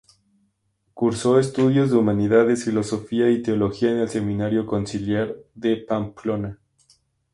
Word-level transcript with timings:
Cursó 0.95 1.37
estudios 1.37 1.91
de 1.91 1.97
Humanidades, 1.97 2.65
Filosofía 2.65 3.29
y 3.29 3.43
Teología 3.43 3.91
en 3.91 3.97
el 3.99 4.09
Seminario 4.09 4.65
Conciliar 4.65 5.35
de 5.53 5.77
Pamplona. 5.77 6.57